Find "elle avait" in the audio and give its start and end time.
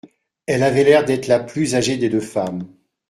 0.47-0.83